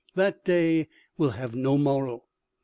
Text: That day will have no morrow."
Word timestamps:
That 0.15 0.43
day 0.43 0.87
will 1.15 1.29
have 1.29 1.53
no 1.53 1.77
morrow." 1.77 2.23